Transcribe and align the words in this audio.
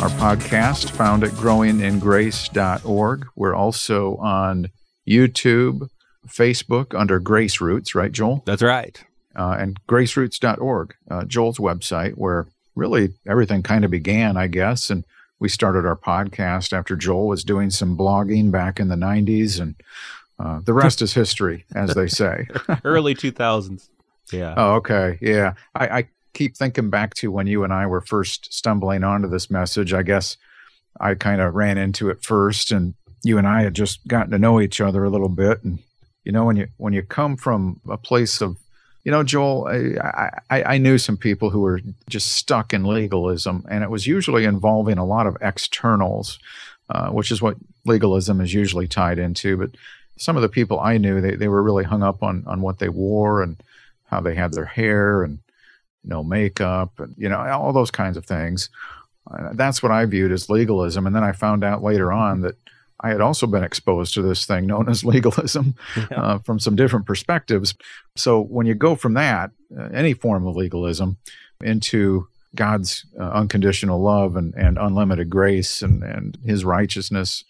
our 0.00 0.08
podcast 0.08 0.88
found 0.92 1.22
at 1.24 1.30
growingingrace.org. 1.32 3.26
We're 3.36 3.54
also 3.54 4.16
on 4.16 4.70
YouTube, 5.06 5.90
Facebook 6.26 6.98
under 6.98 7.18
Grace 7.18 7.60
Roots, 7.60 7.94
right, 7.94 8.10
Joel? 8.10 8.42
That's 8.46 8.62
right. 8.62 8.98
Uh, 9.36 9.56
and 9.58 9.78
graceroots.org, 9.86 10.94
uh, 11.10 11.24
Joel's 11.24 11.58
website, 11.58 12.12
where 12.12 12.46
really 12.74 13.12
everything 13.28 13.62
kind 13.62 13.84
of 13.84 13.90
began, 13.90 14.38
I 14.38 14.46
guess. 14.46 14.88
And 14.88 15.04
we 15.38 15.50
started 15.50 15.84
our 15.84 15.96
podcast 15.96 16.72
after 16.72 16.96
Joel 16.96 17.26
was 17.26 17.44
doing 17.44 17.68
some 17.68 17.98
blogging 17.98 18.50
back 18.50 18.80
in 18.80 18.88
the 18.88 18.96
90s. 18.96 19.60
And 19.60 19.74
uh, 20.38 20.60
the 20.64 20.72
rest 20.72 21.02
is 21.02 21.12
history, 21.12 21.66
as 21.74 21.94
they 21.94 22.08
say. 22.08 22.48
Early 22.84 23.14
2000s. 23.16 23.90
Yeah. 24.32 24.54
Oh, 24.56 24.74
okay. 24.76 25.18
Yeah. 25.20 25.54
I, 25.74 25.86
I 25.98 26.08
keep 26.32 26.56
thinking 26.56 26.90
back 26.90 27.14
to 27.14 27.30
when 27.30 27.46
you 27.46 27.64
and 27.64 27.72
I 27.72 27.86
were 27.86 28.00
first 28.00 28.52
stumbling 28.52 29.04
onto 29.04 29.28
this 29.28 29.50
message. 29.50 29.92
I 29.92 30.02
guess 30.02 30.36
I 31.00 31.14
kind 31.14 31.40
of 31.40 31.54
ran 31.54 31.78
into 31.78 32.08
it 32.10 32.22
first, 32.22 32.72
and 32.72 32.94
you 33.22 33.38
and 33.38 33.46
I 33.46 33.62
had 33.62 33.74
just 33.74 34.06
gotten 34.06 34.32
to 34.32 34.38
know 34.38 34.60
each 34.60 34.80
other 34.80 35.04
a 35.04 35.10
little 35.10 35.28
bit. 35.28 35.62
And 35.62 35.78
you 36.24 36.32
know, 36.32 36.44
when 36.44 36.56
you 36.56 36.68
when 36.76 36.92
you 36.92 37.02
come 37.02 37.36
from 37.36 37.80
a 37.88 37.96
place 37.96 38.40
of 38.40 38.56
you 39.04 39.10
know, 39.10 39.22
Joel, 39.22 39.66
I, 39.66 40.30
I, 40.50 40.62
I, 40.74 40.78
knew 40.78 40.98
some 40.98 41.16
people 41.16 41.48
who 41.48 41.60
were 41.60 41.80
just 42.10 42.32
stuck 42.32 42.74
in 42.74 42.84
legalism, 42.84 43.64
and 43.70 43.82
it 43.82 43.88
was 43.88 44.06
usually 44.06 44.44
involving 44.44 44.98
a 44.98 45.06
lot 45.06 45.26
of 45.26 45.38
externals, 45.40 46.38
uh, 46.90 47.08
which 47.08 47.30
is 47.30 47.40
what 47.40 47.56
legalism 47.86 48.42
is 48.42 48.52
usually 48.52 48.86
tied 48.86 49.18
into. 49.18 49.56
But 49.56 49.70
some 50.18 50.36
of 50.36 50.42
the 50.42 50.50
people 50.50 50.80
I 50.80 50.98
knew, 50.98 51.22
they, 51.22 51.34
they 51.34 51.48
were 51.48 51.62
really 51.62 51.84
hung 51.84 52.02
up 52.02 52.22
on, 52.22 52.44
on 52.46 52.60
what 52.60 52.78
they 52.78 52.90
wore 52.90 53.42
and 53.42 53.62
how 54.04 54.20
they 54.20 54.34
had 54.34 54.52
their 54.52 54.66
hair 54.66 55.22
and 55.22 55.38
no 56.04 56.22
makeup, 56.22 56.98
and 56.98 57.14
you 57.16 57.28
know 57.28 57.38
all 57.38 57.72
those 57.72 57.90
kinds 57.90 58.16
of 58.16 58.26
things. 58.26 58.68
Uh, 59.30 59.50
that's 59.52 59.82
what 59.82 59.92
I 59.92 60.04
viewed 60.06 60.32
as 60.32 60.48
legalism, 60.48 61.06
and 61.06 61.14
then 61.14 61.24
I 61.24 61.32
found 61.32 61.62
out 61.62 61.82
later 61.82 62.12
on 62.12 62.40
that 62.40 62.56
I 63.02 63.10
had 63.10 63.20
also 63.20 63.46
been 63.46 63.64
exposed 63.64 64.14
to 64.14 64.22
this 64.22 64.44
thing 64.46 64.66
known 64.66 64.88
as 64.90 65.04
legalism 65.04 65.74
yeah. 65.96 66.20
uh, 66.20 66.38
from 66.38 66.58
some 66.58 66.76
different 66.76 67.06
perspectives. 67.06 67.74
So 68.16 68.40
when 68.40 68.66
you 68.66 68.74
go 68.74 68.94
from 68.94 69.14
that, 69.14 69.50
uh, 69.76 69.88
any 69.92 70.14
form 70.14 70.46
of 70.46 70.56
legalism, 70.56 71.16
into 71.62 72.26
God's 72.54 73.06
uh, 73.18 73.30
unconditional 73.30 74.00
love 74.00 74.36
and, 74.36 74.54
and 74.54 74.78
unlimited 74.78 75.30
grace 75.30 75.82
and, 75.82 76.02
and 76.02 76.38
His 76.44 76.64
righteousness 76.64 77.44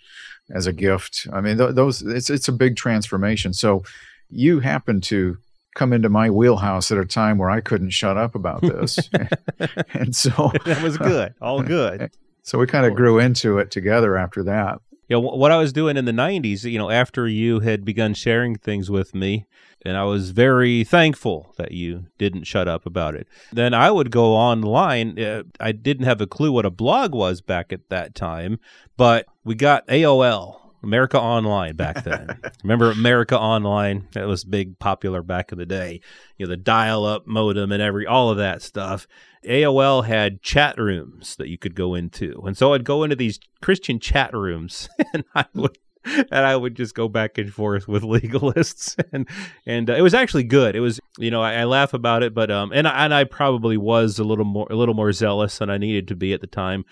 as 0.53 0.67
a 0.67 0.73
gift, 0.73 1.27
I 1.33 1.41
mean, 1.41 1.59
th- 1.59 1.75
those 1.75 2.03
it's 2.03 2.29
it's 2.29 2.49
a 2.49 2.53
big 2.53 2.77
transformation. 2.77 3.53
So 3.53 3.85
you 4.29 4.61
happen 4.61 5.01
to 5.03 5.39
come 5.75 5.93
into 5.93 6.09
my 6.09 6.31
wheelhouse 6.31 6.91
at 6.91 6.99
a 6.99 7.07
time 7.07 7.39
where 7.39 7.51
I 7.51 7.61
couldn't 7.61 7.91
shut 7.91 8.17
up 8.17 8.35
about 8.35 8.63
this. 8.63 8.99
and 9.95 10.15
so 10.15 10.53
that 10.65 10.83
was 10.83 10.99
good. 10.99 11.35
All 11.41 11.63
good. 11.79 12.11
So 12.43 12.59
we 12.59 12.67
kind 12.67 12.87
of 12.87 12.95
grew 12.95 13.19
into 13.19 13.59
it 13.59 13.71
together 13.71 14.17
after 14.17 14.43
that. 14.45 14.81
Yeah, 15.09 15.17
you 15.17 15.23
know, 15.23 15.29
what 15.29 15.51
I 15.51 15.57
was 15.57 15.73
doing 15.73 15.97
in 15.97 16.05
the 16.05 16.13
90s, 16.13 16.65
you 16.65 16.79
know, 16.79 16.91
after 16.91 17.27
you 17.27 17.61
had 17.61 17.85
begun 17.85 18.15
sharing 18.15 18.57
things 18.57 18.91
with 18.91 19.15
me, 19.15 19.47
and 19.85 19.97
I 19.97 20.05
was 20.05 20.31
very 20.31 20.85
thankful 20.85 21.53
that 21.57 21.73
you 21.73 22.07
didn't 22.19 22.45
shut 22.45 22.69
up 22.69 22.87
about 22.87 23.15
it. 23.15 23.27
Then 23.53 23.75
I 23.75 23.91
would 23.91 24.11
go 24.11 24.35
online. 24.35 25.19
Uh, 25.19 25.45
I 25.59 25.73
didn't 25.73 26.05
have 26.05 26.21
a 26.21 26.27
clue 26.27 26.53
what 26.53 26.67
a 26.67 26.71
blog 26.71 27.15
was 27.15 27.41
back 27.41 27.73
at 27.73 27.89
that 27.89 28.15
time, 28.15 28.61
but 28.97 29.27
we 29.43 29.55
got 29.55 29.87
AOL 29.89 30.61
America 30.83 31.21
Online 31.21 31.77
back 31.77 32.05
then. 32.05 32.39
Remember 32.63 32.91
America 32.91 33.39
Online? 33.39 34.09
That 34.13 34.27
was 34.27 34.45
big, 34.45 34.79
popular 34.79 35.23
back 35.23 35.53
in 35.53 35.59
the 35.59 35.67
day. 35.67 36.01
You 36.39 36.47
know, 36.47 36.51
the 36.51 36.57
dial-up 36.57 37.27
modem 37.27 37.73
and 37.73 37.83
every 37.83 38.07
all 38.07 38.31
of 38.31 38.39
that 38.39 38.63
stuff. 38.63 39.07
AOL 39.45 40.05
had 40.07 40.43
chat 40.43 40.79
rooms 40.79 41.37
that 41.37 41.49
you 41.49 41.57
could 41.57 41.75
go 41.75 41.95
into, 41.95 42.43
and 42.45 42.57
so 42.57 42.75
I'd 42.75 42.85
go 42.85 43.05
into 43.05 43.17
these 43.17 43.41
Christian 43.63 43.99
chat 43.99 44.35
rooms, 44.35 44.89
and 45.15 45.25
I 45.35 45.47
would 45.55 45.79
and 46.05 46.27
I 46.33 46.57
would 46.57 46.75
just 46.75 46.95
go 46.95 47.09
back 47.09 47.39
and 47.39 47.53
forth 47.53 47.87
with 47.89 48.03
legalists, 48.03 49.03
and 49.13 49.29
and 49.67 49.91
uh, 49.91 49.95
it 49.95 50.03
was 50.03 50.15
actually 50.15 50.45
good. 50.45 50.77
It 50.77 50.81
was, 50.81 51.01
you 51.19 51.31
know, 51.31 51.43
I, 51.43 51.55
I, 51.55 51.65
laugh 51.65 51.95
about 51.95 52.23
it, 52.23 52.35
but 52.35 52.51
um, 52.51 52.73
and 52.73 52.87
and 52.87 53.15
I 53.15 53.25
probably 53.25 53.77
was 53.77 54.19
a 54.19 54.25
little 54.25 54.45
more 54.45 54.67
a 54.71 54.77
little 54.77 54.95
more 54.95 55.13
zealous 55.13 55.59
than 55.59 55.71
I 55.71 55.79
needed 55.79 56.09
to 56.09 56.17
be 56.17 56.33
at 56.33 56.41
the 56.41 56.47
time 56.47 56.85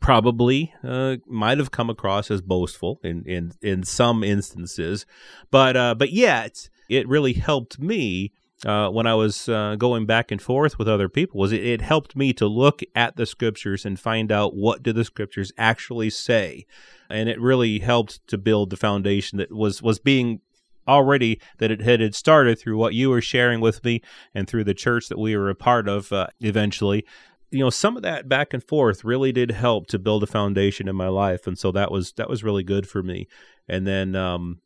probably 0.00 0.72
uh, 0.82 1.16
might 1.26 1.58
have 1.58 1.70
come 1.70 1.90
across 1.90 2.30
as 2.30 2.40
boastful 2.40 3.00
in 3.02 3.24
in 3.24 3.52
in 3.60 3.82
some 3.84 4.22
instances, 4.24 5.06
but 5.50 5.76
uh, 5.76 5.94
but 5.94 6.12
yet 6.12 6.68
it 6.88 7.08
really 7.08 7.34
helped 7.34 7.78
me. 7.78 8.32
Uh, 8.64 8.88
when 8.88 9.08
I 9.08 9.16
was 9.16 9.48
uh, 9.48 9.74
going 9.74 10.06
back 10.06 10.30
and 10.30 10.40
forth 10.40 10.78
with 10.78 10.86
other 10.86 11.08
people, 11.08 11.40
was 11.40 11.50
it, 11.50 11.64
it 11.66 11.80
helped 11.80 12.14
me 12.14 12.32
to 12.34 12.46
look 12.46 12.80
at 12.94 13.16
the 13.16 13.26
scriptures 13.26 13.84
and 13.84 13.98
find 13.98 14.30
out 14.30 14.54
what 14.54 14.84
do 14.84 14.92
the 14.92 15.04
scriptures 15.04 15.50
actually 15.58 16.10
say, 16.10 16.64
and 17.10 17.28
it 17.28 17.40
really 17.40 17.80
helped 17.80 18.24
to 18.28 18.38
build 18.38 18.70
the 18.70 18.76
foundation 18.76 19.38
that 19.38 19.50
was 19.50 19.82
was 19.82 19.98
being 19.98 20.42
already 20.86 21.40
that 21.58 21.70
it 21.70 21.80
had 21.80 22.14
started 22.14 22.58
through 22.58 22.76
what 22.76 22.94
you 22.94 23.10
were 23.10 23.20
sharing 23.20 23.60
with 23.60 23.84
me 23.84 24.00
and 24.34 24.48
through 24.48 24.64
the 24.64 24.74
church 24.74 25.08
that 25.08 25.18
we 25.18 25.36
were 25.36 25.50
a 25.50 25.54
part 25.54 25.88
of 25.88 26.12
uh, 26.12 26.26
eventually 26.40 27.04
you 27.52 27.60
know 27.60 27.70
some 27.70 27.96
of 27.96 28.02
that 28.02 28.28
back 28.28 28.54
and 28.54 28.64
forth 28.64 29.04
really 29.04 29.32
did 29.32 29.50
help 29.50 29.86
to 29.88 29.98
build 29.98 30.22
a 30.22 30.26
foundation 30.26 30.88
in 30.88 30.96
my 30.96 31.08
life 31.08 31.46
and 31.46 31.58
so 31.58 31.70
that 31.72 31.90
was 31.90 32.12
that 32.12 32.28
was 32.28 32.42
really 32.42 32.62
good 32.62 32.88
for 32.88 33.02
me. 33.02 33.28
And 33.68 33.86
then 33.86 34.16
um, 34.16 34.60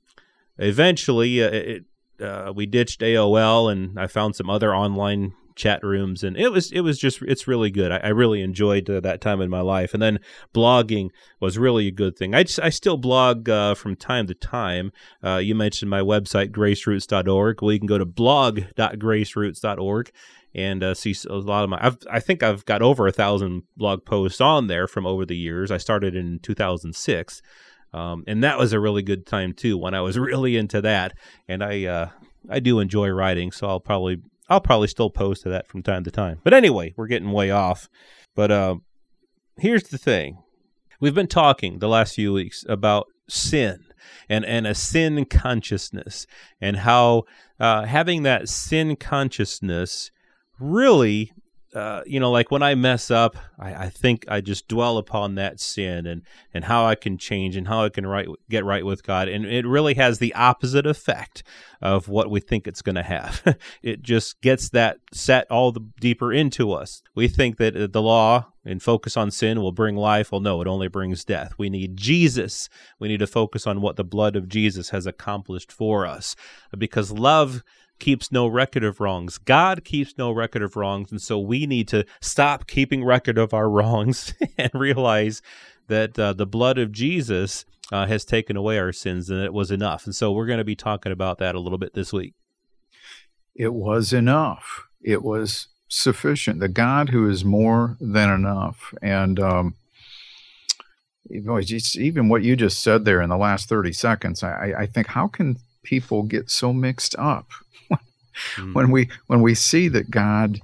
eventually 0.58 1.42
uh, 1.42 1.50
it, 1.50 1.84
uh, 2.20 2.52
we 2.54 2.66
ditched 2.66 3.00
AOL 3.00 3.70
and 3.70 3.98
I 3.98 4.06
found 4.06 4.36
some 4.36 4.48
other 4.48 4.74
online 4.74 5.34
chat 5.54 5.82
rooms 5.82 6.22
and 6.22 6.36
it 6.36 6.52
was 6.52 6.70
it 6.70 6.82
was 6.82 6.98
just 6.98 7.22
it's 7.22 7.48
really 7.48 7.70
good. 7.70 7.90
I, 7.90 7.96
I 7.96 8.08
really 8.08 8.42
enjoyed 8.42 8.88
uh, 8.88 9.00
that 9.00 9.20
time 9.20 9.40
in 9.40 9.50
my 9.50 9.60
life. 9.60 9.94
And 9.94 10.02
then 10.02 10.20
blogging 10.54 11.08
was 11.40 11.58
really 11.58 11.88
a 11.88 11.92
good 11.92 12.16
thing. 12.16 12.34
I, 12.34 12.44
just, 12.44 12.60
I 12.60 12.70
still 12.70 12.98
blog 12.98 13.48
uh, 13.48 13.74
from 13.74 13.96
time 13.96 14.26
to 14.28 14.34
time. 14.34 14.92
Uh, 15.24 15.36
you 15.36 15.54
mentioned 15.54 15.90
my 15.90 16.00
website 16.00 16.50
graceroots.org 16.50 17.62
well 17.62 17.72
you 17.72 17.78
can 17.78 17.86
go 17.86 17.98
to 17.98 18.06
blog.graceroots.org 18.06 20.10
and 20.54 20.82
uh, 20.82 20.94
see 20.94 21.14
a 21.28 21.34
lot 21.34 21.64
of 21.64 21.70
my. 21.70 21.78
I've, 21.80 21.98
I 22.10 22.20
think 22.20 22.42
I've 22.42 22.64
got 22.64 22.82
over 22.82 23.06
a 23.06 23.12
thousand 23.12 23.64
blog 23.76 24.04
posts 24.04 24.40
on 24.40 24.66
there 24.66 24.86
from 24.86 25.06
over 25.06 25.26
the 25.26 25.36
years. 25.36 25.70
I 25.70 25.76
started 25.76 26.14
in 26.16 26.38
2006, 26.40 27.42
um, 27.92 28.24
and 28.26 28.42
that 28.42 28.58
was 28.58 28.72
a 28.72 28.80
really 28.80 29.02
good 29.02 29.26
time 29.26 29.52
too 29.52 29.76
when 29.76 29.94
I 29.94 30.00
was 30.00 30.18
really 30.18 30.56
into 30.56 30.80
that. 30.82 31.12
And 31.48 31.62
I 31.62 31.84
uh, 31.84 32.08
I 32.48 32.60
do 32.60 32.80
enjoy 32.80 33.08
writing, 33.08 33.52
so 33.52 33.68
I'll 33.68 33.80
probably 33.80 34.18
I'll 34.48 34.60
probably 34.60 34.88
still 34.88 35.10
post 35.10 35.42
to 35.42 35.48
that 35.50 35.68
from 35.68 35.82
time 35.82 36.04
to 36.04 36.10
time. 36.10 36.40
But 36.44 36.54
anyway, 36.54 36.94
we're 36.96 37.08
getting 37.08 37.32
way 37.32 37.50
off. 37.50 37.88
But 38.34 38.50
uh, 38.50 38.76
here's 39.58 39.84
the 39.84 39.98
thing: 39.98 40.42
we've 41.00 41.14
been 41.14 41.26
talking 41.26 41.78
the 41.78 41.88
last 41.88 42.14
few 42.14 42.32
weeks 42.32 42.64
about 42.68 43.06
sin 43.28 43.86
and 44.28 44.44
and 44.44 44.66
a 44.66 44.74
sin 44.74 45.24
consciousness 45.24 46.26
and 46.60 46.78
how 46.78 47.24
uh, 47.58 47.84
having 47.84 48.22
that 48.22 48.48
sin 48.48 48.96
consciousness 48.96 50.10
really 50.58 51.32
uh, 51.76 52.02
you 52.06 52.18
know, 52.18 52.30
like 52.30 52.50
when 52.50 52.62
I 52.62 52.74
mess 52.74 53.10
up, 53.10 53.36
I, 53.58 53.74
I, 53.74 53.88
think 53.90 54.24
I 54.28 54.40
just 54.40 54.66
dwell 54.66 54.96
upon 54.96 55.34
that 55.34 55.60
sin 55.60 56.06
and 56.06 56.22
and 56.54 56.64
how 56.64 56.86
I 56.86 56.94
can 56.94 57.18
change 57.18 57.54
and 57.54 57.68
how 57.68 57.84
I 57.84 57.90
can 57.90 58.06
right 58.06 58.26
get 58.48 58.64
right 58.64 58.84
with 58.84 59.02
God, 59.02 59.28
and 59.28 59.44
it 59.44 59.66
really 59.66 59.92
has 59.92 60.18
the 60.18 60.34
opposite 60.34 60.86
effect 60.86 61.42
of 61.82 62.08
what 62.08 62.30
we 62.30 62.40
think 62.40 62.66
it's 62.66 62.80
going 62.80 62.94
to 62.94 63.02
have. 63.02 63.58
it 63.82 64.00
just 64.00 64.40
gets 64.40 64.70
that 64.70 65.00
set 65.12 65.50
all 65.50 65.70
the 65.70 65.86
deeper 66.00 66.32
into 66.32 66.72
us. 66.72 67.02
We 67.14 67.28
think 67.28 67.58
that 67.58 67.92
the 67.92 68.02
law 68.02 68.46
and 68.64 68.82
focus 68.82 69.14
on 69.14 69.30
sin 69.30 69.60
will 69.60 69.70
bring 69.70 69.96
life. 69.96 70.32
Well, 70.32 70.40
no, 70.40 70.62
it 70.62 70.66
only 70.66 70.88
brings 70.88 71.26
death. 71.26 71.52
We 71.58 71.68
need 71.68 71.98
Jesus. 71.98 72.70
We 72.98 73.08
need 73.08 73.20
to 73.20 73.26
focus 73.26 73.66
on 73.66 73.82
what 73.82 73.96
the 73.96 74.04
blood 74.04 74.34
of 74.34 74.48
Jesus 74.48 74.90
has 74.90 75.04
accomplished 75.04 75.70
for 75.70 76.06
us, 76.06 76.36
because 76.78 77.12
love 77.12 77.62
keeps 77.98 78.30
no 78.30 78.46
record 78.46 78.84
of 78.84 79.00
wrongs. 79.00 79.38
God 79.38 79.84
keeps 79.84 80.16
no 80.18 80.30
record 80.30 80.62
of 80.62 80.76
wrongs. 80.76 81.10
And 81.10 81.20
so 81.20 81.38
we 81.38 81.66
need 81.66 81.88
to 81.88 82.04
stop 82.20 82.66
keeping 82.66 83.04
record 83.04 83.38
of 83.38 83.54
our 83.54 83.68
wrongs 83.76 84.34
and 84.58 84.70
realize 84.74 85.42
that 85.88 86.18
uh, 86.18 86.32
the 86.32 86.46
blood 86.46 86.78
of 86.78 86.92
Jesus 86.92 87.64
uh, 87.92 88.06
has 88.06 88.24
taken 88.24 88.56
away 88.56 88.78
our 88.78 88.92
sins 88.92 89.30
and 89.30 89.42
it 89.42 89.52
was 89.52 89.70
enough. 89.70 90.06
And 90.06 90.14
so 90.14 90.32
we're 90.32 90.46
going 90.46 90.58
to 90.58 90.64
be 90.64 90.76
talking 90.76 91.12
about 91.12 91.38
that 91.38 91.54
a 91.54 91.60
little 91.60 91.78
bit 91.78 91.94
this 91.94 92.12
week. 92.12 92.34
It 93.54 93.72
was 93.72 94.12
enough. 94.12 94.86
It 95.02 95.22
was 95.22 95.68
sufficient. 95.88 96.60
The 96.60 96.68
God 96.68 97.10
who 97.10 97.28
is 97.30 97.44
more 97.44 97.96
than 98.00 98.30
enough. 98.30 98.92
And, 99.00 99.38
um, 99.40 99.76
even 101.28 102.28
what 102.28 102.42
you 102.42 102.54
just 102.54 102.80
said 102.80 103.04
there 103.04 103.20
in 103.20 103.30
the 103.30 103.36
last 103.36 103.68
30 103.68 103.92
seconds, 103.92 104.42
I, 104.42 104.72
I 104.78 104.86
think 104.86 105.08
how 105.08 105.26
can 105.26 105.56
people 105.82 106.22
get 106.22 106.50
so 106.50 106.72
mixed 106.72 107.16
up 107.18 107.48
mm. 108.56 108.74
when 108.74 108.90
we 108.90 109.08
when 109.26 109.42
we 109.42 109.54
see 109.54 109.88
that 109.88 110.10
God 110.10 110.60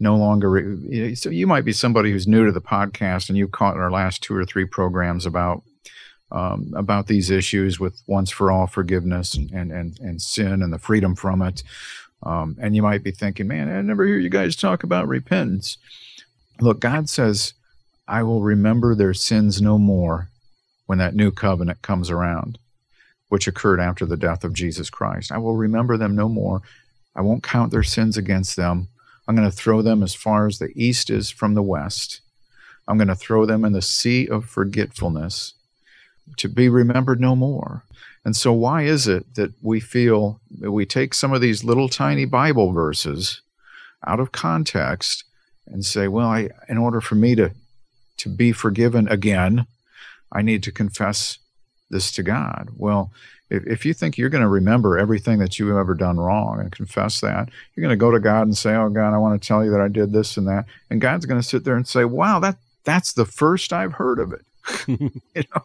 no 0.00 0.16
longer 0.16 0.78
so 1.14 1.30
you 1.30 1.46
might 1.46 1.64
be 1.64 1.72
somebody 1.72 2.10
who's 2.10 2.26
new 2.26 2.44
to 2.44 2.52
the 2.52 2.60
podcast 2.60 3.28
and 3.28 3.38
you 3.38 3.46
caught 3.46 3.76
in 3.76 3.80
our 3.80 3.90
last 3.90 4.22
two 4.22 4.34
or 4.34 4.44
three 4.44 4.64
programs 4.64 5.24
about 5.24 5.62
um, 6.32 6.72
about 6.74 7.06
these 7.06 7.30
issues 7.30 7.78
with 7.78 8.02
once 8.06 8.30
for 8.30 8.50
all 8.50 8.66
forgiveness 8.66 9.34
and, 9.34 9.50
and, 9.52 9.70
and, 9.70 9.98
and 10.00 10.20
sin 10.20 10.62
and 10.62 10.72
the 10.72 10.78
freedom 10.78 11.14
from 11.14 11.40
it. 11.42 11.62
Um, 12.24 12.56
and 12.60 12.74
you 12.74 12.82
might 12.82 13.04
be 13.04 13.12
thinking, 13.12 13.46
man, 13.46 13.68
I 13.68 13.80
never 13.82 14.04
hear 14.04 14.18
you 14.18 14.30
guys 14.30 14.56
talk 14.56 14.82
about 14.82 15.06
repentance. 15.06 15.78
Look, 16.60 16.80
God 16.80 17.08
says, 17.08 17.54
I 18.08 18.22
will 18.22 18.42
remember 18.42 18.94
their 18.94 19.14
sins 19.14 19.62
no 19.62 19.78
more 19.78 20.28
when 20.86 20.98
that 20.98 21.14
new 21.14 21.30
covenant 21.30 21.82
comes 21.82 22.10
around, 22.10 22.58
which 23.28 23.46
occurred 23.46 23.80
after 23.80 24.04
the 24.04 24.16
death 24.16 24.42
of 24.42 24.54
Jesus 24.54 24.90
Christ. 24.90 25.30
I 25.30 25.38
will 25.38 25.56
remember 25.56 25.96
them 25.96 26.16
no 26.16 26.28
more. 26.28 26.62
I 27.14 27.22
won't 27.22 27.42
count 27.42 27.70
their 27.70 27.82
sins 27.82 28.16
against 28.16 28.56
them. 28.56 28.88
I'm 29.26 29.36
going 29.36 29.48
to 29.48 29.56
throw 29.56 29.82
them 29.82 30.02
as 30.02 30.14
far 30.14 30.46
as 30.46 30.58
the 30.58 30.72
east 30.74 31.10
is 31.10 31.30
from 31.30 31.54
the 31.54 31.62
west. 31.62 32.20
I'm 32.86 32.98
going 32.98 33.08
to 33.08 33.14
throw 33.14 33.46
them 33.46 33.64
in 33.64 33.72
the 33.72 33.82
sea 33.82 34.28
of 34.28 34.44
forgetfulness 34.44 35.54
to 36.36 36.48
be 36.48 36.68
remembered 36.68 37.20
no 37.20 37.36
more. 37.36 37.84
And 38.24 38.34
so, 38.34 38.52
why 38.52 38.82
is 38.82 39.06
it 39.06 39.34
that 39.34 39.52
we 39.62 39.80
feel 39.80 40.40
that 40.60 40.72
we 40.72 40.86
take 40.86 41.14
some 41.14 41.32
of 41.32 41.40
these 41.40 41.64
little 41.64 41.88
tiny 41.88 42.24
Bible 42.24 42.72
verses 42.72 43.42
out 44.06 44.20
of 44.20 44.32
context 44.32 45.24
and 45.66 45.84
say, 45.84 46.08
well, 46.08 46.28
I, 46.28 46.48
in 46.68 46.78
order 46.78 47.00
for 47.00 47.14
me 47.14 47.34
to 47.36 47.52
to 48.16 48.28
be 48.28 48.52
forgiven 48.52 49.08
again, 49.08 49.66
I 50.32 50.42
need 50.42 50.62
to 50.64 50.72
confess 50.72 51.38
this 51.90 52.12
to 52.12 52.22
God. 52.22 52.70
Well, 52.76 53.10
if, 53.50 53.66
if 53.66 53.86
you 53.86 53.94
think 53.94 54.16
you're 54.16 54.30
going 54.30 54.42
to 54.42 54.48
remember 54.48 54.98
everything 54.98 55.38
that 55.38 55.58
you've 55.58 55.76
ever 55.76 55.94
done 55.94 56.18
wrong 56.18 56.60
and 56.60 56.72
confess 56.72 57.20
that, 57.20 57.48
you're 57.74 57.82
going 57.82 57.96
to 57.96 58.00
go 58.00 58.10
to 58.10 58.20
God 58.20 58.42
and 58.42 58.56
say, 58.56 58.74
"Oh 58.74 58.88
God, 58.88 59.14
I 59.14 59.18
want 59.18 59.40
to 59.40 59.46
tell 59.46 59.64
you 59.64 59.70
that 59.70 59.80
I 59.80 59.88
did 59.88 60.12
this 60.12 60.36
and 60.36 60.46
that," 60.48 60.64
and 60.90 61.00
God's 61.00 61.26
going 61.26 61.40
to 61.40 61.46
sit 61.46 61.64
there 61.64 61.76
and 61.76 61.86
say, 61.86 62.04
"Wow, 62.04 62.40
that 62.40 62.56
that's 62.84 63.12
the 63.12 63.26
first 63.26 63.72
I've 63.72 63.94
heard 63.94 64.18
of 64.18 64.32
it." 64.32 64.44
you 64.88 65.10
know, 65.54 65.62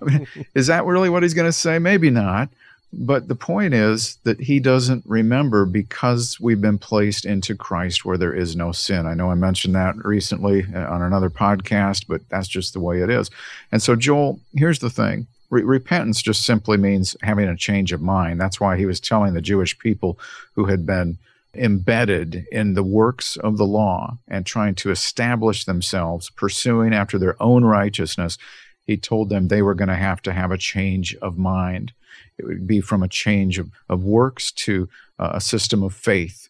I 0.00 0.04
mean, 0.04 0.26
is 0.54 0.68
that 0.68 0.84
really 0.84 1.10
what 1.10 1.22
He's 1.22 1.34
going 1.34 1.48
to 1.48 1.52
say? 1.52 1.78
Maybe 1.78 2.10
not. 2.10 2.48
But 2.90 3.28
the 3.28 3.34
point 3.34 3.74
is 3.74 4.16
that 4.24 4.40
he 4.40 4.60
doesn't 4.60 5.04
remember 5.06 5.66
because 5.66 6.40
we've 6.40 6.60
been 6.60 6.78
placed 6.78 7.26
into 7.26 7.54
Christ 7.54 8.06
where 8.06 8.16
there 8.16 8.32
is 8.32 8.56
no 8.56 8.72
sin. 8.72 9.06
I 9.06 9.12
know 9.12 9.30
I 9.30 9.34
mentioned 9.34 9.74
that 9.74 10.02
recently 10.02 10.64
uh, 10.74 10.90
on 10.90 11.02
another 11.02 11.28
podcast, 11.28 12.06
but 12.08 12.26
that's 12.30 12.48
just 12.48 12.72
the 12.72 12.80
way 12.80 13.02
it 13.02 13.10
is. 13.10 13.30
And 13.72 13.82
so, 13.82 13.94
Joel, 13.94 14.40
here's 14.54 14.78
the 14.78 14.88
thing 14.88 15.26
Re- 15.50 15.62
repentance 15.62 16.22
just 16.22 16.44
simply 16.44 16.76
means 16.76 17.16
having 17.22 17.48
a 17.48 17.56
change 17.56 17.92
of 17.92 18.02
mind. 18.02 18.40
That's 18.40 18.60
why 18.60 18.76
he 18.76 18.86
was 18.86 19.00
telling 19.00 19.34
the 19.34 19.40
Jewish 19.40 19.78
people 19.78 20.18
who 20.54 20.66
had 20.66 20.86
been 20.86 21.18
embedded 21.54 22.46
in 22.52 22.74
the 22.74 22.82
works 22.82 23.36
of 23.36 23.56
the 23.56 23.66
law 23.66 24.18
and 24.28 24.44
trying 24.44 24.74
to 24.76 24.90
establish 24.90 25.64
themselves, 25.64 26.30
pursuing 26.30 26.94
after 26.94 27.18
their 27.18 27.40
own 27.42 27.64
righteousness. 27.64 28.38
He 28.86 28.96
told 28.96 29.28
them 29.28 29.48
they 29.48 29.62
were 29.62 29.74
going 29.74 29.88
to 29.88 29.96
have 29.96 30.22
to 30.22 30.32
have 30.32 30.50
a 30.50 30.58
change 30.58 31.14
of 31.16 31.38
mind. 31.38 31.92
It 32.38 32.46
would 32.46 32.66
be 32.66 32.80
from 32.80 33.02
a 33.02 33.08
change 33.08 33.58
of, 33.58 33.70
of 33.88 34.04
works 34.04 34.52
to 34.52 34.88
uh, 35.18 35.32
a 35.34 35.40
system 35.40 35.82
of 35.82 35.94
faith, 35.94 36.48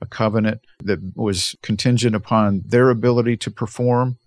a 0.00 0.06
covenant 0.06 0.60
that 0.82 0.98
was 1.16 1.54
contingent 1.62 2.14
upon 2.14 2.62
their 2.66 2.90
ability 2.90 3.36
to 3.38 3.50
perform, 3.50 4.18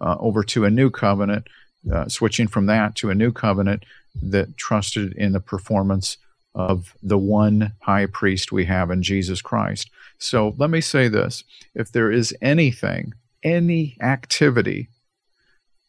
uh, 0.00 0.16
over 0.18 0.42
to 0.44 0.64
a 0.64 0.70
new 0.70 0.90
covenant, 0.90 1.46
uh, 1.92 2.08
switching 2.08 2.48
from 2.48 2.66
that 2.66 2.94
to 2.96 3.10
a 3.10 3.14
new 3.14 3.32
covenant 3.32 3.84
that 4.22 4.56
trusted 4.56 5.12
in 5.14 5.32
the 5.32 5.40
performance 5.40 6.18
of 6.54 6.94
the 7.02 7.18
one 7.18 7.72
high 7.80 8.06
priest 8.06 8.50
we 8.50 8.64
have 8.64 8.90
in 8.90 9.02
Jesus 9.02 9.40
Christ. 9.40 9.90
So 10.18 10.54
let 10.58 10.70
me 10.70 10.80
say 10.80 11.08
this 11.08 11.44
if 11.74 11.92
there 11.92 12.10
is 12.10 12.34
anything, 12.42 13.14
any 13.42 13.96
activity 14.00 14.88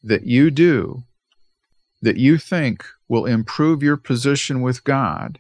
that 0.04 0.26
you 0.26 0.52
do 0.52 1.04
that 2.02 2.18
you 2.18 2.38
think 2.38 2.86
will 3.08 3.26
improve 3.26 3.84
your 3.84 3.98
position 3.98 4.62
with 4.62 4.84
God 4.84 5.40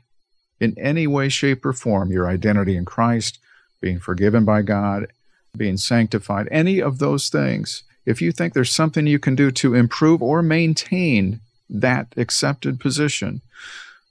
in 0.59 0.77
any 0.77 1.07
way, 1.07 1.29
shape, 1.29 1.65
or 1.65 1.73
form 1.73 2.11
your 2.11 2.27
identity 2.27 2.75
in 2.75 2.83
Christ, 2.83 3.39
being 3.79 3.99
forgiven 3.99 4.43
by 4.43 4.61
God, 4.61 5.07
being 5.55 5.77
sanctified, 5.77 6.47
any 6.51 6.81
of 6.81 6.99
those 6.99 7.29
things. 7.29 7.83
If 8.05 8.21
you 8.21 8.31
think 8.31 8.53
there's 8.53 8.73
something 8.73 9.07
you 9.07 9.19
can 9.19 9.35
do 9.35 9.51
to 9.51 9.75
improve 9.75 10.21
or 10.21 10.41
maintain 10.41 11.41
that 11.69 12.07
accepted 12.17 12.79
position, 12.79 13.41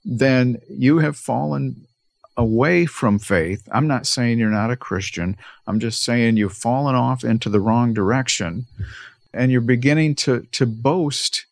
then 0.05 0.61
you 0.69 0.99
have 0.99 1.17
fallen 1.17 1.87
away 2.37 2.85
from 2.85 3.19
faith. 3.19 3.67
I'm 3.71 3.87
not 3.87 4.07
saying 4.07 4.39
you're 4.39 4.49
not 4.49 4.71
a 4.71 4.77
Christian. 4.77 5.35
I'm 5.67 5.79
just 5.79 6.01
saying 6.01 6.37
you've 6.37 6.53
fallen 6.53 6.95
off 6.95 7.23
into 7.23 7.49
the 7.49 7.59
wrong 7.59 7.93
direction 7.93 8.65
and 9.33 9.51
you're 9.51 9.61
beginning 9.61 10.15
to, 10.15 10.47
to 10.53 10.65
boast 10.65 11.45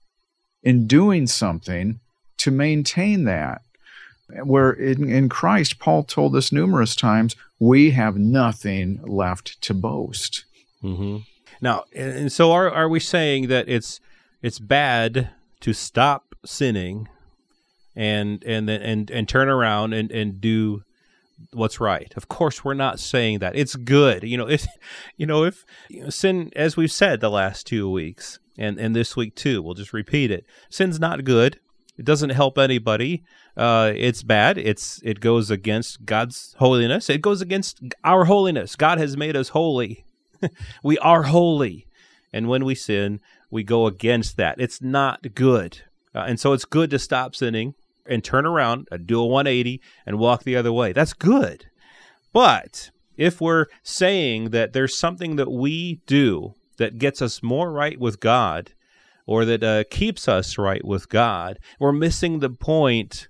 in 0.63 0.87
doing 0.87 1.27
something 1.27 1.99
to 2.37 2.51
maintain 2.51 3.25
that. 3.25 3.61
Where 4.43 4.71
in, 4.71 5.09
in 5.09 5.29
Christ, 5.29 5.79
Paul 5.79 6.03
told 6.03 6.35
us 6.35 6.51
numerous 6.51 6.95
times, 6.95 7.35
we 7.59 7.91
have 7.91 8.17
nothing 8.17 9.01
left 9.03 9.61
to 9.61 9.73
boast. 9.73 10.43
Mm-hmm. 10.83 11.17
Now, 11.61 11.85
and 11.95 12.31
so 12.31 12.51
are 12.51 12.69
are 12.69 12.89
we 12.89 12.99
saying 12.99 13.47
that 13.47 13.67
it's 13.67 13.99
it's 14.41 14.59
bad 14.59 15.31
to 15.61 15.73
stop 15.73 16.35
sinning 16.45 17.07
and 17.95 18.43
and 18.43 18.69
and 18.69 19.09
and 19.09 19.27
turn 19.29 19.49
around 19.49 19.93
and 19.93 20.11
and 20.11 20.39
do 20.39 20.83
what's 21.53 21.79
right. 21.79 22.11
Of 22.15 22.27
course, 22.27 22.63
we're 22.63 22.73
not 22.73 22.99
saying 22.99 23.39
that. 23.39 23.55
It's 23.55 23.75
good. 23.75 24.23
You 24.23 24.37
know, 24.37 24.49
if 24.49 24.65
you 25.17 25.25
know 25.25 25.43
if 25.43 25.65
you 25.89 26.03
know, 26.03 26.09
sin, 26.09 26.51
as 26.55 26.77
we've 26.77 26.91
said 26.91 27.19
the 27.19 27.29
last 27.29 27.67
two 27.67 27.89
weeks, 27.89 28.39
and 28.57 28.79
and 28.79 28.95
this 28.95 29.15
week 29.15 29.35
too. 29.35 29.61
We'll 29.61 29.75
just 29.75 29.93
repeat 29.93 30.31
it. 30.31 30.45
Sin's 30.69 30.99
not 30.99 31.23
good. 31.23 31.59
It 31.97 32.05
doesn't 32.05 32.29
help 32.29 32.57
anybody. 32.57 33.23
Uh, 33.55 33.91
it's 33.95 34.23
bad. 34.23 34.57
It's 34.57 35.01
it 35.03 35.19
goes 35.19 35.49
against 35.49 36.05
God's 36.05 36.55
holiness. 36.59 37.09
It 37.09 37.21
goes 37.21 37.41
against 37.41 37.81
our 38.03 38.25
holiness. 38.25 38.75
God 38.75 38.97
has 38.97 39.17
made 39.17 39.35
us 39.35 39.49
holy. 39.49 40.05
we 40.83 40.97
are 40.99 41.23
holy, 41.23 41.87
and 42.33 42.47
when 42.47 42.65
we 42.65 42.75
sin, 42.75 43.19
we 43.49 43.63
go 43.63 43.87
against 43.87 44.37
that. 44.37 44.59
It's 44.59 44.81
not 44.81 45.33
good, 45.33 45.81
uh, 46.13 46.25
and 46.27 46.39
so 46.39 46.53
it's 46.53 46.65
good 46.65 46.89
to 46.91 46.99
stop 46.99 47.35
sinning 47.35 47.75
and 48.05 48.23
turn 48.23 48.45
around, 48.45 48.87
uh, 48.91 48.97
do 48.97 49.19
a 49.19 49.25
180, 49.25 49.81
and 50.05 50.19
walk 50.19 50.43
the 50.43 50.55
other 50.55 50.71
way. 50.71 50.93
That's 50.93 51.13
good. 51.13 51.65
But 52.31 52.91
if 53.17 53.41
we're 53.41 53.65
saying 53.83 54.51
that 54.51 54.73
there's 54.73 54.97
something 54.97 55.35
that 55.37 55.51
we 55.51 56.01
do 56.05 56.53
that 56.77 56.99
gets 56.99 57.21
us 57.21 57.43
more 57.43 57.71
right 57.71 57.99
with 57.99 58.19
God 58.19 58.71
or 59.25 59.43
that 59.45 59.63
uh, 59.63 59.83
keeps 59.91 60.27
us 60.27 60.57
right 60.57 60.83
with 60.85 61.09
God. 61.09 61.59
We're 61.79 61.91
missing 61.91 62.39
the 62.39 62.49
point 62.49 63.27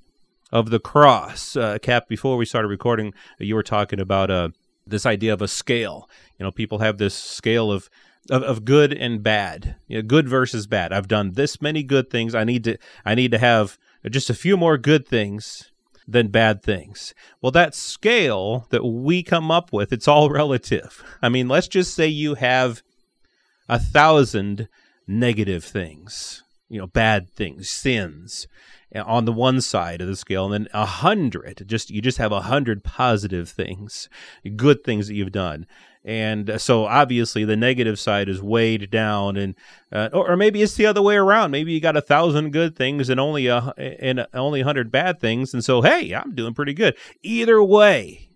of 0.51 0.69
the 0.69 0.79
cross. 0.79 1.55
Uh, 1.55 1.77
Cap, 1.81 2.07
before 2.07 2.37
we 2.37 2.45
started 2.45 2.67
recording, 2.67 3.13
you 3.39 3.55
were 3.55 3.63
talking 3.63 3.99
about 3.99 4.29
uh, 4.29 4.49
this 4.89 5.05
idea 5.05 5.33
of 5.33 5.41
a 5.41 5.47
scale. 5.47 6.09
You 6.37 6.45
know, 6.45 6.51
people 6.51 6.79
have 6.79 6.97
this 6.97 7.15
scale 7.15 7.71
of 7.71 7.89
of, 8.29 8.43
of 8.43 8.65
good 8.65 8.93
and 8.93 9.23
bad. 9.23 9.75
You 9.87 9.97
know, 9.97 10.07
good 10.07 10.27
versus 10.27 10.67
bad. 10.67 10.91
I've 10.91 11.07
done 11.07 11.33
this 11.33 11.61
many 11.61 11.83
good 11.83 12.09
things. 12.09 12.35
I 12.35 12.43
need 12.43 12.63
to 12.65 12.77
I 13.05 13.15
need 13.15 13.31
to 13.31 13.37
have 13.37 13.77
just 14.09 14.29
a 14.29 14.35
few 14.35 14.57
more 14.57 14.77
good 14.77 15.07
things 15.07 15.71
than 16.07 16.29
bad 16.29 16.63
things. 16.63 17.13
Well, 17.41 17.51
that 17.51 17.75
scale 17.75 18.65
that 18.69 18.85
we 18.85 19.23
come 19.23 19.51
up 19.51 19.73
with, 19.73 19.91
it's 19.91 20.07
all 20.07 20.29
relative. 20.41 21.03
I 21.21 21.29
mean, 21.29 21.47
let's 21.47 21.67
just 21.67 21.93
say 21.93 22.07
you 22.07 22.35
have 22.35 22.81
a 23.67 23.79
thousand 23.79 24.69
negative 25.05 25.63
things, 25.63 26.43
you 26.69 26.79
know, 26.79 26.87
bad 26.87 27.29
things, 27.29 27.69
sins 27.69 28.47
on 28.95 29.25
the 29.25 29.33
one 29.33 29.61
side 29.61 30.01
of 30.01 30.07
the 30.07 30.15
scale, 30.15 30.45
and 30.45 30.53
then 30.53 30.67
a 30.73 30.85
hundred, 30.85 31.63
just 31.67 31.89
you 31.89 32.01
just 32.01 32.17
have 32.17 32.31
a 32.31 32.41
hundred 32.41 32.83
positive 32.83 33.49
things, 33.49 34.09
good 34.55 34.83
things 34.83 35.07
that 35.07 35.15
you've 35.15 35.31
done. 35.31 35.65
And 36.05 36.49
uh, 36.49 36.57
so 36.57 36.85
obviously 36.85 37.43
the 37.43 37.57
negative 37.57 37.99
side 37.99 38.29
is 38.29 38.41
weighed 38.41 38.89
down, 38.89 39.35
and 39.35 39.55
uh, 39.91 40.09
or, 40.13 40.31
or, 40.31 40.37
maybe 40.37 40.61
it's 40.61 40.75
the 40.75 40.85
other 40.85 41.01
way 41.01 41.17
around. 41.17 41.51
Maybe 41.51 41.73
you 41.73 41.81
got 41.81 41.97
a 41.97 42.01
thousand 42.01 42.51
good 42.51 42.77
things 42.77 43.09
and 43.09 43.19
only 43.19 43.47
a 43.47 43.73
and 43.77 44.25
only 44.33 44.61
a 44.61 44.63
hundred 44.63 44.89
bad 44.89 45.19
things, 45.19 45.53
and 45.53 45.63
so 45.65 45.81
hey, 45.81 46.13
I'm 46.13 46.33
doing 46.33 46.53
pretty 46.53 46.73
good. 46.73 46.95
Either 47.23 47.61
way, 47.61 48.29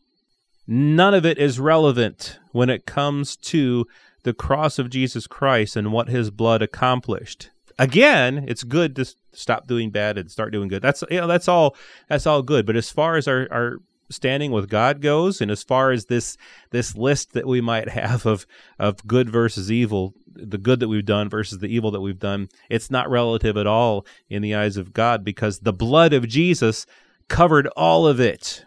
none 0.67 1.13
of 1.13 1.25
it 1.25 1.38
is 1.38 1.62
relevant 1.62 2.39
when 2.51 2.70
it 2.70 2.86
comes 2.86 3.38
to 3.38 3.86
the 4.24 4.34
cross 4.34 4.77
of 4.77 4.89
Jesus 4.89 5.25
Christ 5.25 5.77
and 5.77 5.93
what 5.93 6.10
his 6.10 6.29
blood 6.29 6.62
accomplished. 6.62 7.51
Again, 7.81 8.45
it's 8.47 8.63
good 8.63 8.95
to 8.97 9.05
stop 9.33 9.65
doing 9.65 9.89
bad 9.89 10.19
and 10.19 10.29
start 10.29 10.53
doing 10.53 10.67
good. 10.67 10.83
That's 10.83 11.03
you 11.09 11.19
know, 11.19 11.25
that's 11.25 11.47
all 11.47 11.75
that's 12.07 12.27
all 12.27 12.43
good, 12.43 12.67
but 12.67 12.75
as 12.75 12.91
far 12.91 13.15
as 13.15 13.27
our 13.27 13.47
our 13.50 13.77
standing 14.11 14.51
with 14.51 14.69
God 14.69 15.01
goes, 15.01 15.41
and 15.41 15.50
as 15.50 15.63
far 15.63 15.89
as 15.89 16.05
this 16.05 16.38
this 16.69 16.95
list 16.95 17.33
that 17.33 17.47
we 17.47 17.59
might 17.59 17.89
have 17.89 18.27
of 18.27 18.45
of 18.77 19.07
good 19.07 19.31
versus 19.31 19.71
evil, 19.71 20.13
the 20.27 20.59
good 20.59 20.79
that 20.79 20.89
we've 20.89 21.05
done 21.05 21.27
versus 21.27 21.57
the 21.57 21.73
evil 21.73 21.89
that 21.89 22.01
we've 22.01 22.19
done, 22.19 22.50
it's 22.69 22.91
not 22.91 23.09
relative 23.09 23.57
at 23.57 23.65
all 23.65 24.05
in 24.29 24.43
the 24.43 24.53
eyes 24.53 24.77
of 24.77 24.93
God 24.93 25.25
because 25.25 25.61
the 25.61 25.73
blood 25.73 26.13
of 26.13 26.27
Jesus 26.27 26.85
covered 27.29 27.65
all 27.75 28.05
of 28.05 28.19
it. 28.19 28.63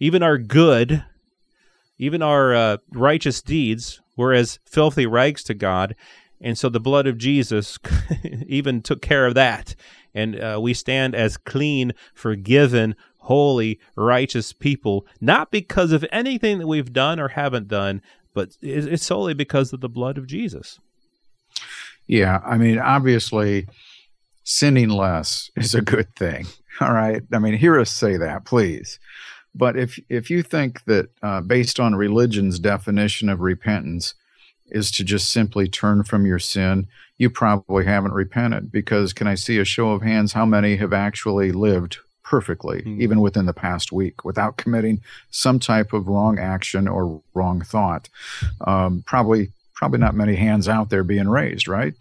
Even 0.00 0.24
our 0.24 0.38
good, 0.38 1.04
even 1.98 2.20
our 2.20 2.52
uh, 2.52 2.76
righteous 2.90 3.42
deeds 3.42 4.00
were 4.16 4.32
as 4.32 4.58
filthy 4.64 5.06
rags 5.06 5.44
to 5.44 5.54
God. 5.54 5.94
And 6.40 6.56
so 6.56 6.68
the 6.68 6.80
blood 6.80 7.06
of 7.06 7.18
Jesus 7.18 7.78
even 8.46 8.82
took 8.82 9.02
care 9.02 9.26
of 9.26 9.34
that. 9.34 9.74
And 10.14 10.40
uh, 10.40 10.58
we 10.60 10.74
stand 10.74 11.14
as 11.14 11.36
clean, 11.36 11.92
forgiven, 12.14 12.96
holy, 13.18 13.78
righteous 13.96 14.52
people, 14.52 15.06
not 15.20 15.50
because 15.50 15.92
of 15.92 16.04
anything 16.10 16.58
that 16.58 16.66
we've 16.66 16.92
done 16.92 17.20
or 17.20 17.28
haven't 17.28 17.68
done, 17.68 18.02
but 18.34 18.56
it's 18.62 19.04
solely 19.04 19.34
because 19.34 19.72
of 19.72 19.80
the 19.80 19.88
blood 19.88 20.16
of 20.16 20.26
Jesus. 20.26 20.80
Yeah. 22.06 22.40
I 22.44 22.56
mean, 22.56 22.78
obviously, 22.78 23.68
sinning 24.42 24.88
less 24.88 25.50
is 25.56 25.74
a 25.74 25.82
good 25.82 26.14
thing. 26.16 26.46
All 26.80 26.92
right. 26.92 27.22
I 27.32 27.38
mean, 27.38 27.54
hear 27.54 27.78
us 27.78 27.90
say 27.90 28.16
that, 28.16 28.44
please. 28.44 28.98
But 29.54 29.76
if 29.76 29.98
if 30.08 30.30
you 30.30 30.42
think 30.44 30.84
that 30.84 31.08
uh, 31.22 31.40
based 31.40 31.80
on 31.80 31.96
religion's 31.96 32.60
definition 32.60 33.28
of 33.28 33.40
repentance 33.40 34.14
is 34.72 34.90
to 34.92 35.04
just 35.04 35.30
simply 35.30 35.68
turn 35.68 36.04
from 36.04 36.26
your 36.26 36.38
sin, 36.38 36.88
you 37.18 37.30
probably 37.30 37.84
haven't 37.84 38.12
repented. 38.12 38.70
Because 38.72 39.12
can 39.12 39.26
I 39.26 39.34
see 39.34 39.58
a 39.58 39.64
show 39.64 39.90
of 39.90 40.02
hands? 40.02 40.32
How 40.32 40.46
many 40.46 40.76
have 40.76 40.92
actually 40.92 41.52
lived 41.52 41.98
perfectly, 42.24 42.78
mm-hmm. 42.78 43.02
even 43.02 43.20
within 43.20 43.46
the 43.46 43.52
past 43.52 43.92
week, 43.92 44.24
without 44.24 44.56
committing 44.56 45.00
some 45.30 45.58
type 45.58 45.92
of 45.92 46.08
wrong 46.08 46.38
action 46.38 46.88
or 46.88 47.22
wrong 47.34 47.62
thought? 47.62 48.08
Um, 48.66 49.02
probably 49.06 49.52
probably 49.74 49.98
not 49.98 50.14
many 50.14 50.36
hands 50.36 50.68
out 50.68 50.90
there 50.90 51.02
being 51.02 51.28
raised, 51.28 51.66
right? 51.66 51.94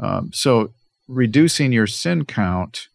Um, 0.00 0.30
so 0.32 0.72
reducing 1.06 1.72
your 1.72 1.86
sin 1.86 2.24
count 2.24 2.88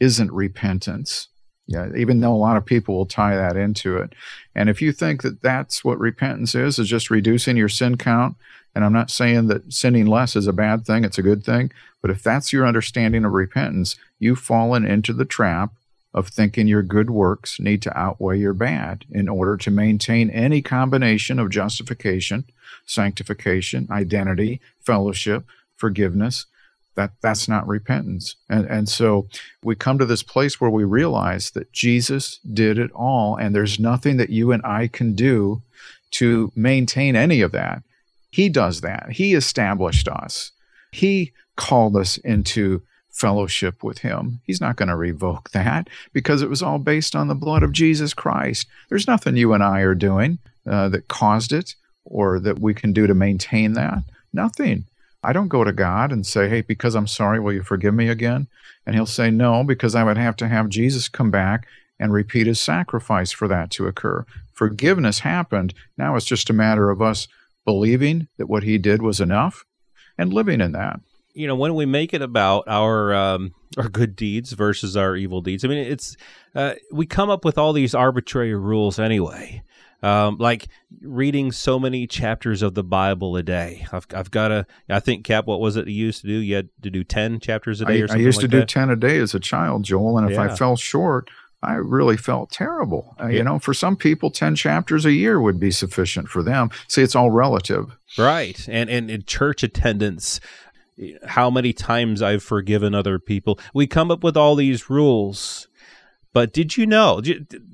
isn't 0.00 0.30
repentance. 0.32 1.28
Yeah, 1.66 1.88
even 1.96 2.20
though 2.20 2.34
a 2.34 2.36
lot 2.36 2.58
of 2.58 2.66
people 2.66 2.94
will 2.94 3.06
tie 3.06 3.36
that 3.36 3.56
into 3.56 3.96
it. 3.96 4.14
And 4.54 4.68
if 4.68 4.82
you 4.82 4.92
think 4.92 5.22
that 5.22 5.40
that's 5.40 5.82
what 5.82 5.98
repentance 5.98 6.54
is, 6.54 6.78
is 6.78 6.88
just 6.88 7.10
reducing 7.10 7.56
your 7.56 7.70
sin 7.70 7.96
count, 7.96 8.36
and 8.74 8.84
I'm 8.84 8.92
not 8.92 9.10
saying 9.10 9.46
that 9.48 9.72
sinning 9.72 10.06
less 10.06 10.36
is 10.36 10.46
a 10.46 10.52
bad 10.52 10.84
thing, 10.84 11.04
it's 11.04 11.18
a 11.18 11.22
good 11.22 11.42
thing, 11.42 11.72
but 12.02 12.10
if 12.10 12.22
that's 12.22 12.52
your 12.52 12.66
understanding 12.66 13.24
of 13.24 13.32
repentance, 13.32 13.96
you've 14.18 14.40
fallen 14.40 14.84
into 14.84 15.14
the 15.14 15.24
trap 15.24 15.72
of 16.12 16.28
thinking 16.28 16.68
your 16.68 16.82
good 16.82 17.10
works 17.10 17.58
need 17.58 17.82
to 17.82 17.98
outweigh 17.98 18.38
your 18.38 18.54
bad 18.54 19.04
in 19.10 19.28
order 19.28 19.56
to 19.56 19.70
maintain 19.70 20.30
any 20.30 20.62
combination 20.62 21.38
of 21.38 21.50
justification, 21.50 22.44
sanctification, 22.86 23.88
identity, 23.90 24.60
fellowship, 24.80 25.44
forgiveness, 25.76 26.46
that 26.94 27.12
that's 27.20 27.48
not 27.48 27.66
repentance. 27.66 28.36
And 28.48 28.66
and 28.66 28.88
so 28.88 29.28
we 29.62 29.74
come 29.74 29.98
to 29.98 30.06
this 30.06 30.22
place 30.22 30.60
where 30.60 30.70
we 30.70 30.84
realize 30.84 31.50
that 31.52 31.72
Jesus 31.72 32.38
did 32.52 32.78
it 32.78 32.90
all 32.92 33.36
and 33.36 33.54
there's 33.54 33.78
nothing 33.78 34.16
that 34.18 34.30
you 34.30 34.52
and 34.52 34.64
I 34.64 34.88
can 34.88 35.14
do 35.14 35.62
to 36.12 36.52
maintain 36.54 37.16
any 37.16 37.40
of 37.40 37.52
that. 37.52 37.82
He 38.30 38.48
does 38.48 38.80
that. 38.80 39.12
He 39.12 39.34
established 39.34 40.08
us. 40.08 40.52
He 40.92 41.32
called 41.56 41.96
us 41.96 42.16
into 42.18 42.82
fellowship 43.10 43.84
with 43.84 43.98
him. 43.98 44.40
He's 44.44 44.60
not 44.60 44.76
going 44.76 44.88
to 44.88 44.96
revoke 44.96 45.50
that 45.50 45.88
because 46.12 46.42
it 46.42 46.50
was 46.50 46.62
all 46.62 46.78
based 46.78 47.14
on 47.14 47.28
the 47.28 47.34
blood 47.34 47.62
of 47.62 47.72
Jesus 47.72 48.12
Christ. 48.12 48.66
There's 48.88 49.06
nothing 49.06 49.36
you 49.36 49.52
and 49.52 49.62
I 49.62 49.80
are 49.80 49.94
doing 49.94 50.38
uh, 50.66 50.88
that 50.88 51.08
caused 51.08 51.52
it 51.52 51.74
or 52.04 52.40
that 52.40 52.58
we 52.58 52.74
can 52.74 52.92
do 52.92 53.06
to 53.06 53.14
maintain 53.14 53.74
that. 53.74 54.02
Nothing 54.32 54.86
I 55.24 55.32
don't 55.32 55.48
go 55.48 55.64
to 55.64 55.72
God 55.72 56.12
and 56.12 56.26
say, 56.26 56.48
hey, 56.48 56.60
because 56.60 56.94
I'm 56.94 57.06
sorry, 57.06 57.40
will 57.40 57.52
you 57.52 57.62
forgive 57.62 57.94
me 57.94 58.08
again? 58.08 58.46
And 58.86 58.94
he'll 58.94 59.06
say, 59.06 59.30
no, 59.30 59.64
because 59.64 59.94
I 59.94 60.04
would 60.04 60.18
have 60.18 60.36
to 60.36 60.48
have 60.48 60.68
Jesus 60.68 61.08
come 61.08 61.30
back 61.30 61.66
and 61.98 62.12
repeat 62.12 62.46
his 62.46 62.60
sacrifice 62.60 63.32
for 63.32 63.48
that 63.48 63.70
to 63.70 63.86
occur. 63.86 64.26
Forgiveness 64.52 65.20
happened. 65.20 65.74
Now 65.96 66.16
it's 66.16 66.26
just 66.26 66.50
a 66.50 66.54
matter 66.54 66.90
of 66.90 67.00
us 67.00 67.26
believing 67.64 68.28
that 68.36 68.46
what 68.46 68.62
he 68.62 68.78
did 68.78 69.00
was 69.00 69.20
enough 69.20 69.64
and 70.18 70.32
living 70.32 70.60
in 70.60 70.72
that. 70.72 71.00
You 71.32 71.46
know, 71.46 71.56
when 71.56 71.74
we 71.74 71.86
make 71.86 72.14
it 72.14 72.22
about 72.22 72.64
our 72.68 73.12
um, 73.14 73.54
our 73.76 73.88
good 73.88 74.14
deeds 74.14 74.52
versus 74.52 74.96
our 74.96 75.16
evil 75.16 75.40
deeds, 75.40 75.64
I 75.64 75.68
mean, 75.68 75.78
it's 75.78 76.16
uh, 76.54 76.74
we 76.92 77.06
come 77.06 77.30
up 77.30 77.44
with 77.44 77.58
all 77.58 77.72
these 77.72 77.94
arbitrary 77.94 78.54
rules 78.54 78.98
anyway 78.98 79.62
um, 80.04 80.36
like 80.38 80.68
reading 81.00 81.50
so 81.50 81.78
many 81.80 82.06
chapters 82.06 82.60
of 82.60 82.74
the 82.74 82.84
Bible 82.84 83.36
a 83.36 83.42
day. 83.42 83.86
I've, 83.90 84.06
I've 84.14 84.30
got 84.30 84.48
to, 84.48 84.66
I 84.88 85.00
think, 85.00 85.24
Cap, 85.24 85.46
what 85.46 85.60
was 85.60 85.76
it 85.76 85.88
you 85.88 85.94
used 85.94 86.20
to 86.20 86.26
do? 86.26 86.34
You 86.34 86.56
had 86.56 86.68
to 86.82 86.90
do 86.90 87.02
10 87.02 87.40
chapters 87.40 87.80
a 87.80 87.86
day 87.86 87.94
I, 87.94 88.00
or 88.00 88.08
something 88.08 88.22
I 88.22 88.26
used 88.26 88.42
like 88.42 88.50
to 88.50 88.56
that? 88.58 88.68
do 88.68 88.80
10 88.80 88.90
a 88.90 88.96
day 88.96 89.18
as 89.18 89.34
a 89.34 89.40
child, 89.40 89.84
Joel. 89.84 90.18
And 90.18 90.30
if 90.30 90.36
yeah. 90.36 90.42
I 90.42 90.54
fell 90.54 90.76
short, 90.76 91.30
I 91.62 91.76
really 91.76 92.18
felt 92.18 92.50
terrible. 92.50 93.16
Uh, 93.18 93.28
yeah. 93.28 93.38
You 93.38 93.44
know, 93.44 93.58
for 93.58 93.72
some 93.72 93.96
people, 93.96 94.30
10 94.30 94.56
chapters 94.56 95.06
a 95.06 95.12
year 95.12 95.40
would 95.40 95.58
be 95.58 95.70
sufficient 95.70 96.28
for 96.28 96.42
them. 96.42 96.68
See, 96.86 97.00
it's 97.00 97.16
all 97.16 97.30
relative. 97.30 97.96
Right. 98.18 98.62
And, 98.68 98.90
and 98.90 99.10
in 99.10 99.24
church 99.24 99.62
attendance, 99.62 100.38
how 101.24 101.48
many 101.48 101.72
times 101.72 102.20
I've 102.20 102.42
forgiven 102.42 102.94
other 102.94 103.18
people. 103.18 103.58
We 103.72 103.86
come 103.86 104.10
up 104.10 104.22
with 104.22 104.36
all 104.36 104.54
these 104.54 104.90
rules. 104.90 105.66
But 106.34 106.52
did 106.52 106.76
you 106.76 106.84
know? 106.84 107.22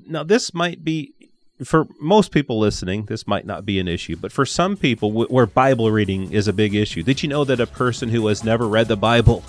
Now, 0.07 0.23
this 0.23 0.53
might 0.53 0.83
be 0.83 1.13
for 1.63 1.87
most 1.99 2.31
people 2.31 2.59
listening, 2.59 3.05
this 3.05 3.27
might 3.27 3.45
not 3.45 3.65
be 3.65 3.79
an 3.79 3.87
issue, 3.87 4.15
but 4.15 4.31
for 4.31 4.45
some 4.45 4.75
people 4.75 5.09
w- 5.09 5.27
where 5.27 5.45
Bible 5.45 5.91
reading 5.91 6.31
is 6.31 6.47
a 6.47 6.53
big 6.53 6.73
issue, 6.73 7.03
did 7.03 7.21
you 7.21 7.29
know 7.29 7.43
that 7.43 7.59
a 7.59 7.67
person 7.67 8.09
who 8.09 8.27
has 8.27 8.43
never 8.43 8.67
read 8.67 8.87
the 8.87 8.97
Bible 8.97 9.43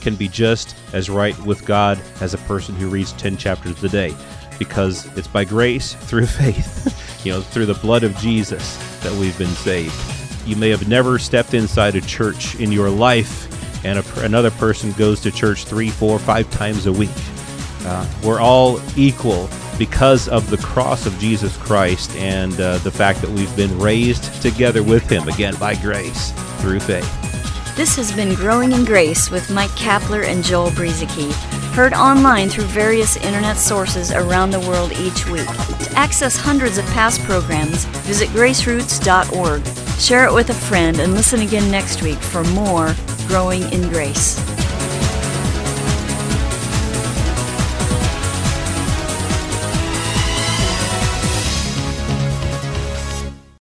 can 0.00 0.16
be 0.16 0.28
just 0.28 0.76
as 0.92 1.08
right 1.08 1.38
with 1.44 1.64
God 1.64 1.98
as 2.20 2.34
a 2.34 2.38
person 2.38 2.74
who 2.74 2.88
reads 2.88 3.12
10 3.12 3.36
chapters 3.36 3.82
a 3.82 3.88
day? 3.88 4.14
Because 4.58 5.06
it's 5.16 5.28
by 5.28 5.44
grace 5.44 5.94
through 5.94 6.26
faith, 6.26 7.24
you 7.24 7.32
know, 7.32 7.40
through 7.40 7.66
the 7.66 7.74
blood 7.74 8.02
of 8.02 8.16
Jesus 8.16 8.76
that 9.02 9.12
we've 9.12 9.36
been 9.38 9.46
saved. 9.48 9.94
You 10.46 10.56
may 10.56 10.68
have 10.70 10.88
never 10.88 11.18
stepped 11.18 11.54
inside 11.54 11.94
a 11.94 12.00
church 12.00 12.54
in 12.56 12.70
your 12.72 12.90
life, 12.90 13.84
and 13.84 13.98
a, 13.98 14.24
another 14.24 14.50
person 14.52 14.92
goes 14.92 15.20
to 15.20 15.30
church 15.30 15.64
three, 15.64 15.90
four, 15.90 16.18
five 16.18 16.50
times 16.50 16.86
a 16.86 16.92
week. 16.92 17.10
Uh, 17.84 18.06
we're 18.22 18.40
all 18.40 18.80
equal 18.96 19.48
because 19.78 20.28
of 20.28 20.50
the 20.50 20.58
cross 20.58 21.06
of 21.06 21.18
Jesus 21.18 21.56
Christ 21.56 22.14
and 22.16 22.60
uh, 22.60 22.78
the 22.78 22.90
fact 22.90 23.20
that 23.20 23.30
we've 23.30 23.54
been 23.56 23.78
raised 23.78 24.42
together 24.42 24.82
with 24.82 25.08
Him, 25.08 25.28
again, 25.28 25.54
by 25.56 25.74
grace 25.76 26.32
through 26.60 26.80
faith. 26.80 27.08
This 27.76 27.94
has 27.94 28.10
been 28.10 28.34
Growing 28.34 28.72
in 28.72 28.84
Grace 28.84 29.30
with 29.30 29.50
Mike 29.50 29.70
Kapler 29.70 30.26
and 30.26 30.42
Joel 30.42 30.70
Brueseke, 30.70 31.32
heard 31.74 31.92
online 31.92 32.48
through 32.48 32.64
various 32.64 33.16
internet 33.18 33.56
sources 33.56 34.10
around 34.10 34.50
the 34.50 34.58
world 34.60 34.90
each 34.94 35.28
week. 35.28 35.46
To 35.46 35.92
access 35.94 36.36
hundreds 36.36 36.76
of 36.76 36.84
past 36.86 37.22
programs, 37.22 37.84
visit 38.04 38.30
graceroots.org. 38.30 39.64
Share 40.00 40.26
it 40.26 40.34
with 40.34 40.50
a 40.50 40.54
friend 40.54 40.98
and 40.98 41.14
listen 41.14 41.40
again 41.40 41.70
next 41.70 42.02
week 42.02 42.18
for 42.18 42.42
more 42.44 42.96
Growing 43.28 43.62
in 43.72 43.88
Grace. 43.90 44.47